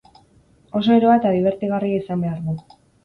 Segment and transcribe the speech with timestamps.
[0.79, 2.57] Oso eroa eta dibertigarria izan behar du.